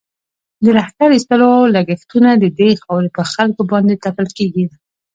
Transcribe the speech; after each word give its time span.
د 0.63 0.65
لښکر 0.77 1.09
ایستلو 1.15 1.53
لږښتونه 1.75 2.29
د 2.37 2.45
دې 2.59 2.69
خاورې 2.81 3.09
پر 3.15 3.25
خلکو 3.33 3.61
باندې 3.71 3.99
تپل 4.03 4.27
کېدل. 4.37 4.67